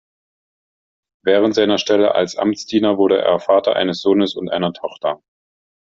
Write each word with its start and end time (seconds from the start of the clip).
Während 1.23 1.53
seiner 1.53 1.77
Stelle 1.77 2.15
als 2.15 2.35
Amtsdiener 2.35 2.97
wurde 2.97 3.21
er 3.21 3.39
Vater 3.39 3.75
eines 3.75 4.01
Sohnes 4.01 4.35
und 4.35 4.49
einer 4.49 4.73
Tochter. 4.73 5.21